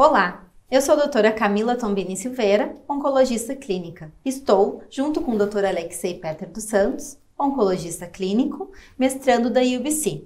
Olá, 0.00 0.44
eu 0.70 0.80
sou 0.80 0.94
a 0.94 0.98
doutora 0.98 1.32
Camila 1.32 1.74
Tombini 1.74 2.16
Silveira, 2.16 2.72
oncologista 2.88 3.56
clínica. 3.56 4.12
Estou, 4.24 4.80
junto 4.88 5.20
com 5.20 5.32
o 5.32 5.36
Dr. 5.36 5.64
Alexei 5.64 6.14
Peter 6.14 6.48
dos 6.48 6.62
Santos, 6.62 7.18
oncologista 7.36 8.06
clínico, 8.06 8.70
mestrando 8.96 9.50
da 9.50 9.60
UBC. 9.60 10.22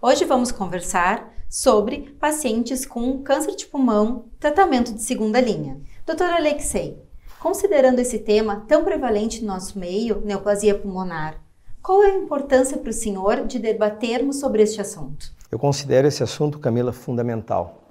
Hoje 0.00 0.24
vamos 0.24 0.52
conversar 0.52 1.34
sobre 1.50 2.14
pacientes 2.20 2.86
com 2.86 3.20
câncer 3.24 3.56
de 3.56 3.66
pulmão, 3.66 4.26
tratamento 4.38 4.94
de 4.94 5.02
segunda 5.02 5.40
linha. 5.40 5.80
Dr. 6.06 6.36
Alexei, 6.36 7.02
considerando 7.40 7.98
esse 7.98 8.20
tema 8.20 8.64
tão 8.68 8.84
prevalente 8.84 9.40
no 9.40 9.48
nosso 9.48 9.80
meio, 9.80 10.20
neoplasia 10.24 10.78
pulmonar, 10.78 11.42
qual 11.82 12.04
é 12.04 12.12
a 12.12 12.18
importância 12.18 12.78
para 12.78 12.90
o 12.90 12.92
senhor 12.92 13.46
de 13.46 13.58
debatermos 13.58 14.38
sobre 14.38 14.62
este 14.62 14.80
assunto? 14.80 15.32
Eu 15.50 15.58
considero 15.58 16.06
esse 16.06 16.22
assunto, 16.22 16.60
Camila, 16.60 16.92
fundamental. 16.92 17.81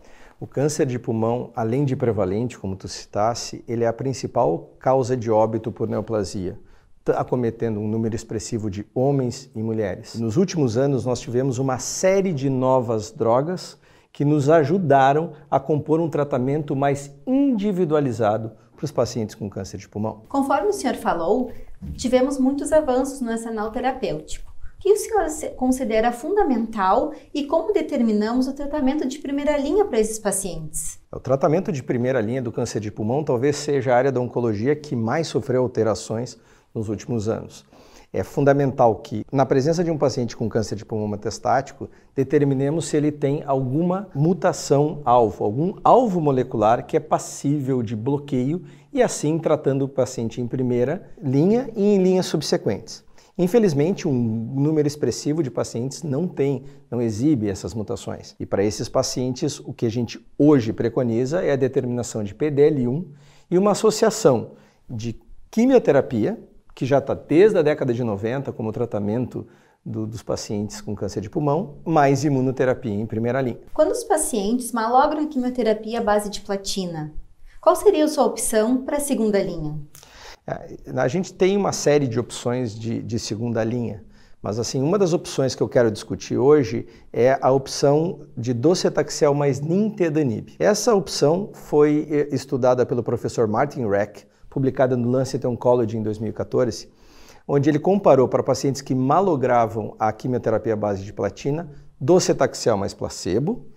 O 0.42 0.48
câncer 0.48 0.88
de 0.88 0.98
pulmão, 0.98 1.52
além 1.56 1.86
de 1.86 1.96
prevalente, 1.96 2.58
como 2.58 2.76
tu 2.76 2.88
citasse, 2.88 3.64
ele 3.68 3.84
é 3.84 3.88
a 3.88 3.94
principal 3.94 4.72
causa 4.80 5.16
de 5.16 5.30
óbito 5.30 5.72
por 5.72 5.88
neoplasia, 5.88 6.60
acometendo 7.10 7.80
um 7.80 7.88
número 7.88 8.16
expressivo 8.16 8.68
de 8.68 8.84
homens 8.96 9.52
e 9.54 9.62
mulheres. 9.62 10.20
Nos 10.20 10.38
últimos 10.38 10.78
anos, 10.78 11.06
nós 11.06 11.20
tivemos 11.20 11.60
uma 11.60 11.78
série 11.78 12.34
de 12.34 12.50
novas 12.50 13.12
drogas 13.12 13.78
que 14.12 14.26
nos 14.26 14.50
ajudaram 14.50 15.34
a 15.48 15.60
compor 15.60 16.00
um 16.00 16.10
tratamento 16.10 16.76
mais 16.76 17.16
individualizado 17.28 18.54
para 18.76 18.86
os 18.86 18.92
pacientes 18.92 19.36
com 19.36 19.48
câncer 19.48 19.78
de 19.78 19.88
pulmão. 19.88 20.24
Conforme 20.28 20.70
o 20.70 20.74
senhor 20.74 20.96
falou, 20.96 21.52
tivemos 21.94 22.40
muitos 22.40 22.72
avanços 22.72 23.22
no 23.22 23.30
arsenal 23.30 23.70
terapêutico 23.70 24.51
que 24.82 24.92
o 24.92 24.98
senhor 24.98 25.56
considera 25.56 26.12
fundamental 26.12 27.14
e 27.32 27.46
como 27.46 27.72
determinamos 27.72 28.48
o 28.48 28.54
tratamento 28.54 29.08
de 29.08 29.20
primeira 29.20 29.56
linha 29.56 29.86
para 29.86 30.00
esses 30.00 30.18
pacientes? 30.18 31.00
O 31.12 31.20
tratamento 31.20 31.72
de 31.72 31.84
primeira 31.84 32.20
linha 32.20 32.42
do 32.42 32.52
câncer 32.52 32.80
de 32.80 32.92
pulmão 32.92 33.24
talvez 33.24 33.58
seja 33.58 33.94
a 33.94 33.98
área 33.98 34.12
da 34.12 34.20
oncologia 34.20 34.76
que 34.76 34.96
mais 34.96 35.28
sofreu 35.28 35.62
alterações 35.62 36.36
nos 36.74 36.90
últimos 36.90 37.30
anos. 37.30 37.64
É 38.12 38.24
fundamental 38.24 38.96
que, 38.96 39.24
na 39.32 39.46
presença 39.46 39.84
de 39.84 39.92
um 39.92 39.98
paciente 39.98 40.36
com 40.36 40.50
câncer 40.50 40.76
de 40.76 40.84
pulmão 40.84 41.08
metastático, 41.08 41.88
determinemos 42.16 42.86
se 42.86 42.98
ele 42.98 43.12
tem 43.12 43.44
alguma 43.46 44.10
mutação 44.16 45.02
alvo, 45.06 45.46
algum 45.46 45.76
alvo 45.84 46.20
molecular 46.20 46.86
que 46.86 46.98
é 46.98 47.00
passível 47.00 47.84
de 47.84 47.96
bloqueio 47.96 48.64
e 48.92 49.02
assim 49.02 49.38
tratando 49.38 49.84
o 49.84 49.88
paciente 49.88 50.42
em 50.42 50.48
primeira 50.48 51.08
linha 51.22 51.70
e 51.76 51.84
em 51.84 52.04
linhas 52.04 52.26
subsequentes. 52.26 53.06
Infelizmente, 53.42 54.08
um 54.08 54.14
número 54.14 54.88
expressivo 54.88 55.42
de 55.42 55.50
pacientes 55.50 56.04
não 56.04 56.28
tem, 56.28 56.64
não 56.92 57.02
exibe 57.02 57.50
essas 57.50 57.74
mutações. 57.74 58.36
E 58.40 58.46
para 58.46 58.64
esses 58.64 58.88
pacientes, 58.88 59.60
o 59.60 59.74
que 59.74 59.88
a 59.88 59.90
gente 59.90 60.24
hoje 60.38 60.72
preconiza 60.72 61.42
é 61.42 61.52
a 61.52 61.56
determinação 61.56 62.24
de 62.24 62.36
PDL1 62.36 63.04
e 63.50 63.58
uma 63.58 63.72
associação 63.72 64.52
de 64.88 65.20
quimioterapia, 65.50 66.40
que 66.76 66.86
já 66.86 67.00
está 67.00 67.16
desde 67.16 67.58
a 67.58 67.64
década 67.64 67.96
de 67.96 68.04
90 68.04 68.52
como 68.52 68.72
tratamento 68.72 69.48
do, 69.84 70.06
dos 70.06 70.22
pacientes 70.22 70.80
com 70.80 70.96
câncer 70.96 71.22
de 71.22 71.30
pulmão, 71.30 71.80
mais 71.84 72.24
imunoterapia 72.24 72.94
em 72.94 73.08
primeira 73.08 73.42
linha. 73.42 73.60
Quando 73.74 73.90
os 73.90 74.04
pacientes 74.04 74.72
malogram 74.72 75.28
quimioterapia 75.28 76.00
à 76.00 76.04
base 76.04 76.30
de 76.30 76.42
platina, 76.42 77.12
qual 77.60 77.76
seria 77.76 78.06
a 78.06 78.08
sua 78.08 78.24
opção 78.24 78.84
para 78.84 78.98
a 78.98 79.00
segunda 79.00 79.42
linha? 79.42 79.80
É, 80.52 81.00
a 81.00 81.08
gente 81.08 81.34
tem 81.34 81.56
uma 81.56 81.72
série 81.72 82.08
de 82.08 82.20
opções 82.20 82.78
de, 82.78 83.02
de 83.02 83.20
segunda 83.20 83.64
linha, 83.64 84.04
mas 84.42 84.58
assim, 84.58 84.82
uma 84.82 84.98
das 84.98 85.14
opções 85.14 85.54
que 85.54 85.62
eu 85.62 85.70
quero 85.70 85.92
discutir 85.92 86.38
hoje 86.38 86.88
é 87.14 87.38
a 87.42 87.52
opção 87.52 88.22
de 88.36 88.54
docetaxel 88.54 89.34
mais 89.34 89.62
nintedanib. 89.62 90.56
Essa 90.58 90.96
opção 90.96 91.52
foi 91.54 92.08
eh, 92.10 92.36
estudada 92.36 92.86
pelo 92.86 93.04
professor 93.04 93.48
Martin 93.48 93.88
Reck, 93.88 94.26
publicada 94.50 94.98
no 94.98 95.10
Lancet 95.10 95.46
Oncology 95.46 95.98
em 95.98 96.04
2014, 96.04 96.90
onde 97.48 97.70
ele 97.70 97.80
comparou 97.80 98.28
para 98.28 98.42
pacientes 98.42 98.82
que 98.82 98.96
malogravam 98.96 99.96
a 100.00 100.12
quimioterapia 100.12 100.74
à 100.74 100.76
base 100.76 101.04
de 101.04 101.14
platina, 101.14 101.70
docetaxel 102.00 102.78
mais 102.78 102.96
placebo, 102.96 103.68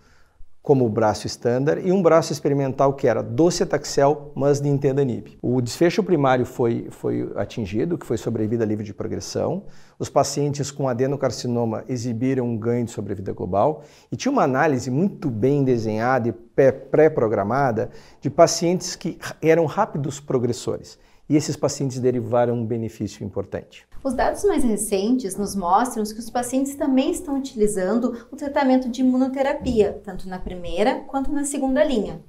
como 0.64 0.86
o 0.86 0.88
braço 0.88 1.26
estándar, 1.26 1.78
e 1.86 1.92
um 1.92 2.00
braço 2.00 2.32
experimental 2.32 2.94
que 2.94 3.06
era 3.06 3.22
docetaxel 3.22 4.32
mas 4.34 4.62
nintedanib. 4.62 5.36
O 5.42 5.60
desfecho 5.60 6.02
primário 6.02 6.47
foi, 6.47 6.86
foi 6.88 7.30
atingido, 7.36 7.98
que 7.98 8.06
foi 8.06 8.16
sobrevida 8.16 8.64
livre 8.64 8.82
de 8.82 8.94
progressão. 8.94 9.64
Os 9.98 10.08
pacientes 10.08 10.70
com 10.70 10.88
adenocarcinoma 10.88 11.84
exibiram 11.86 12.47
um 12.47 12.56
ganho 12.56 12.86
de 12.86 12.92
sobrevida 12.92 13.30
global 13.34 13.82
e 14.10 14.16
tinha 14.16 14.32
uma 14.32 14.44
análise 14.44 14.91
muito 14.91 15.28
bem 15.28 15.62
desenhada 15.62 16.30
e 16.30 16.32
pré-programada 16.32 17.91
de 18.19 18.31
pacientes 18.31 18.96
que 18.96 19.19
eram 19.42 19.66
rápidos 19.66 20.19
progressores. 20.19 20.98
E 21.28 21.36
esses 21.36 21.56
pacientes 21.56 21.98
derivaram 21.98 22.54
um 22.54 22.66
benefício 22.66 23.24
importante. 23.24 23.86
Os 24.02 24.12
dados 24.12 24.44
mais 24.44 24.62
recentes 24.62 25.36
nos 25.36 25.56
mostram 25.56 26.04
que 26.04 26.18
os 26.18 26.28
pacientes 26.28 26.74
também 26.74 27.10
estão 27.10 27.38
utilizando 27.38 28.26
o 28.30 28.36
tratamento 28.36 28.88
de 28.90 29.00
imunoterapia, 29.00 30.00
tanto 30.04 30.28
na 30.28 30.38
primeira 30.38 31.00
quanto 31.06 31.32
na 31.32 31.44
segunda 31.44 31.82
linha. 31.82 32.20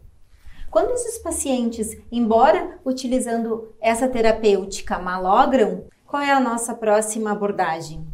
Quando 0.72 0.91
esses 0.91 1.17
pacientes, 1.17 1.97
embora 2.11 2.79
utilizando 2.85 3.73
essa 3.81 4.07
terapêutica, 4.07 5.00
malogram, 5.00 5.85
qual 6.05 6.22
é 6.22 6.31
a 6.31 6.39
nossa 6.39 6.73
próxima 6.73 7.31
abordagem? 7.31 8.05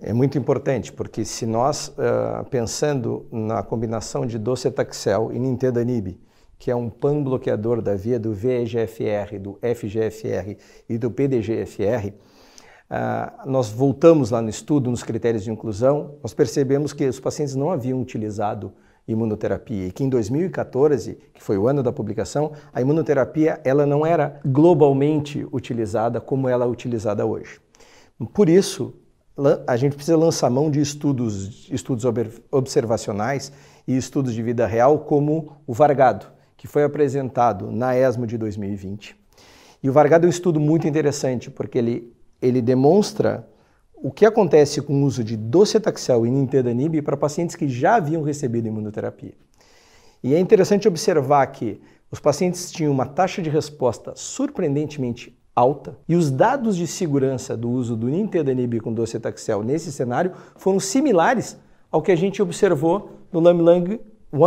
É 0.00 0.12
muito 0.12 0.36
importante, 0.36 0.92
porque 0.92 1.24
se 1.24 1.46
nós, 1.46 1.88
uh, 1.88 2.44
pensando 2.50 3.26
na 3.30 3.62
combinação 3.62 4.26
de 4.26 4.38
docetaxel 4.38 5.30
e 5.32 5.38
nintedanib, 5.38 6.18
que 6.62 6.70
é 6.70 6.76
um 6.76 6.88
pan-bloqueador 6.88 7.82
da 7.82 7.96
via 7.96 8.20
do 8.20 8.32
VEGFR, 8.32 9.36
do 9.40 9.58
FGFR 9.74 10.56
e 10.88 10.96
do 10.96 11.10
PDGFR, 11.10 12.12
Uh, 12.92 13.48
nós 13.48 13.70
voltamos 13.70 14.30
lá 14.30 14.42
no 14.42 14.50
estudo, 14.50 14.90
nos 14.90 15.02
critérios 15.02 15.44
de 15.44 15.50
inclusão, 15.50 16.16
nós 16.22 16.34
percebemos 16.34 16.92
que 16.92 17.06
os 17.06 17.18
pacientes 17.18 17.54
não 17.54 17.70
haviam 17.70 17.98
utilizado 17.98 18.74
imunoterapia 19.08 19.86
e 19.86 19.90
que 19.90 20.04
em 20.04 20.10
2014, 20.10 21.16
que 21.32 21.42
foi 21.42 21.56
o 21.56 21.66
ano 21.66 21.82
da 21.82 21.90
publicação, 21.90 22.52
a 22.70 22.82
imunoterapia 22.82 23.58
ela 23.64 23.86
não 23.86 24.04
era 24.04 24.38
globalmente 24.44 25.46
utilizada 25.50 26.20
como 26.20 26.50
ela 26.50 26.66
é 26.66 26.68
utilizada 26.68 27.24
hoje. 27.24 27.58
Por 28.34 28.50
isso, 28.50 28.92
a 29.66 29.74
gente 29.78 29.96
precisa 29.96 30.18
lançar 30.18 30.50
mão 30.50 30.70
de 30.70 30.78
estudos, 30.78 31.70
estudos 31.72 32.04
observacionais 32.50 33.50
e 33.88 33.96
estudos 33.96 34.34
de 34.34 34.42
vida 34.42 34.66
real, 34.66 34.98
como 34.98 35.56
o 35.66 35.72
Vargado, 35.72 36.26
que 36.62 36.68
foi 36.68 36.84
apresentado 36.84 37.72
na 37.72 37.98
ESMO 37.98 38.24
de 38.24 38.38
2020. 38.38 39.16
E 39.82 39.90
o 39.90 39.92
Vargado 39.92 40.26
é 40.26 40.28
um 40.28 40.30
estudo 40.30 40.60
muito 40.60 40.86
interessante, 40.86 41.50
porque 41.50 41.76
ele 41.76 42.14
ele 42.40 42.62
demonstra 42.62 43.48
o 43.96 44.12
que 44.12 44.24
acontece 44.24 44.80
com 44.80 45.02
o 45.02 45.04
uso 45.04 45.24
de 45.24 45.36
docetaxel 45.36 46.24
e 46.24 46.30
nintedanib 46.30 47.02
para 47.02 47.16
pacientes 47.16 47.56
que 47.56 47.68
já 47.68 47.96
haviam 47.96 48.22
recebido 48.22 48.68
imunoterapia. 48.68 49.34
E 50.22 50.36
é 50.36 50.38
interessante 50.38 50.86
observar 50.86 51.44
que 51.48 51.80
os 52.12 52.20
pacientes 52.20 52.70
tinham 52.70 52.92
uma 52.92 53.06
taxa 53.06 53.42
de 53.42 53.50
resposta 53.50 54.12
surpreendentemente 54.14 55.36
alta 55.56 55.98
e 56.08 56.14
os 56.14 56.30
dados 56.30 56.76
de 56.76 56.86
segurança 56.86 57.56
do 57.56 57.68
uso 57.70 57.96
do 57.96 58.06
nintedanib 58.06 58.78
com 58.78 58.94
docetaxel 58.94 59.64
nesse 59.64 59.90
cenário 59.90 60.32
foram 60.54 60.78
similares 60.78 61.56
ao 61.90 62.00
que 62.00 62.12
a 62.12 62.16
gente 62.16 62.40
observou 62.40 63.10
no 63.32 63.40
LAMLANG 63.40 64.00
1. 64.32 64.38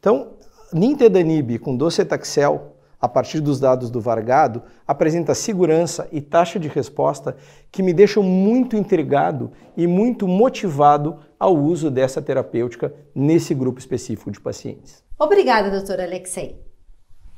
Então, 0.00 0.35
nintedanib 0.72 1.58
com 1.58 1.76
docetaxel 1.76 2.76
a 3.00 3.08
partir 3.08 3.40
dos 3.40 3.60
dados 3.60 3.90
do 3.90 4.00
Vargado, 4.00 4.62
apresenta 4.86 5.34
segurança 5.34 6.08
e 6.10 6.20
taxa 6.20 6.58
de 6.58 6.68
resposta 6.68 7.36
que 7.70 7.82
me 7.82 7.92
deixam 7.92 8.22
muito 8.22 8.76
intrigado 8.76 9.52
e 9.76 9.86
muito 9.86 10.26
motivado 10.26 11.18
ao 11.38 11.56
uso 11.56 11.90
dessa 11.90 12.22
terapêutica 12.22 12.92
nesse 13.14 13.54
grupo 13.54 13.78
específico 13.78 14.30
de 14.30 14.40
pacientes. 14.40 15.04
Obrigada, 15.18 15.70
doutor 15.70 16.00
Alexei. 16.00 16.60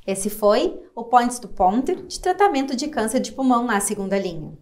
Esse 0.07 0.31
foi 0.31 0.81
o 0.95 1.05
Points 1.05 1.39
to 1.39 1.49
Ponter 1.49 2.07
de 2.07 2.19
tratamento 2.19 2.75
de 2.75 2.89
câncer 2.89 3.21
de 3.21 3.33
pulmão 3.33 3.65
na 3.67 3.79
segunda 3.79 4.19
linha. 4.19 4.53